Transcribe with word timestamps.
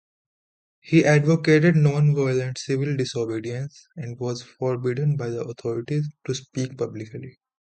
He 0.79 1.05
advocated 1.05 1.75
non-violent 1.75 2.57
civil 2.57 2.97
disobedience 2.97 3.87
and 3.95 4.19
was 4.19 4.41
forbidden 4.41 5.15
by 5.15 5.29
the 5.29 5.41
authorities 5.43 6.07
to 6.25 6.33
speak 6.33 6.75
publicly. 6.75 7.37